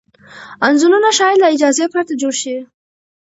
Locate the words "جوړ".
2.21-2.33